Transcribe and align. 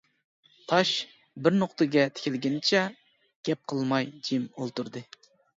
تاش 0.71 0.93
بىر 1.47 1.57
نۇقتىغا 1.57 2.07
تىكىلگىنىچە 2.21 2.81
گەپ 3.51 3.63
قىلماي 3.73 4.11
جىم 4.31 4.49
ئولتۇردى. 4.57 5.09